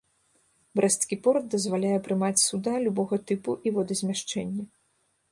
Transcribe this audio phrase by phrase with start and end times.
[0.77, 4.65] Брэсцкі порт дазваляе прымаць суда любога тыпу і водазмяшчэння.